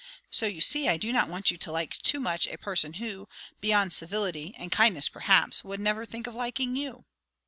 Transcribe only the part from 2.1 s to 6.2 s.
much a person who, beyond civility, and kindness perhaps, would never